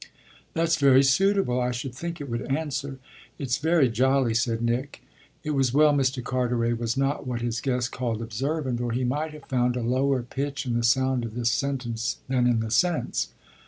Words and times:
"That's 0.55 0.77
very 0.77 1.03
suitable. 1.03 1.61
I 1.61 1.69
should 1.69 1.93
think 1.93 2.19
it 2.19 2.27
would 2.27 2.41
answer." 2.51 2.97
"It's 3.37 3.59
very 3.59 3.87
jolly," 3.87 4.33
said 4.33 4.59
Nick. 4.63 5.03
It 5.43 5.51
was 5.51 5.75
well 5.75 5.93
Mr. 5.93 6.23
Carteret 6.23 6.79
was 6.79 6.97
not 6.97 7.27
what 7.27 7.41
his 7.43 7.61
guest 7.61 7.91
called 7.91 8.23
observant, 8.23 8.81
or 8.81 8.93
he 8.93 9.03
might 9.03 9.31
have 9.35 9.45
found 9.45 9.75
a 9.75 9.81
lower 9.83 10.23
pitch 10.23 10.65
in 10.65 10.73
the 10.75 10.83
sound 10.83 11.23
of 11.23 11.35
this 11.35 11.51
sentence 11.51 12.17
than 12.27 12.47
in 12.47 12.61
the 12.61 12.71
sense. 12.71 13.27